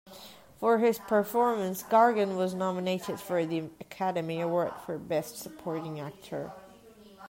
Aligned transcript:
For 0.57 0.79
his 0.79 0.97
performance 0.97 1.83
Gargan 1.83 2.35
was 2.35 2.55
nominated 2.55 3.19
for 3.19 3.45
the 3.45 3.69
Academy 3.79 4.41
Award 4.41 4.71
for 4.83 4.97
Best 4.97 5.37
Supporting 5.37 5.99
Actor. 5.99 6.51